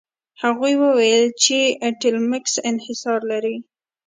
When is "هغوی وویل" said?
0.43-1.25